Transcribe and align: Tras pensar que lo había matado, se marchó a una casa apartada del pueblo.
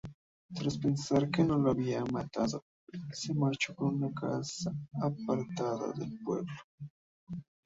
Tras 0.55 0.79
pensar 0.79 1.29
que 1.29 1.43
lo 1.43 1.69
había 1.69 2.03
matado, 2.05 2.63
se 3.11 3.35
marchó 3.35 3.75
a 3.77 3.83
una 3.83 4.11
casa 4.11 4.71
apartada 4.99 5.93
del 5.93 6.17
pueblo. 6.23 6.51